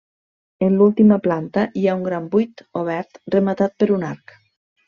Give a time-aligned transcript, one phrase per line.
[0.67, 4.39] En l'última planta hi ha un gran buit obert rematat per un arc.